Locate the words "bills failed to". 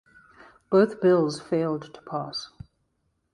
0.99-2.01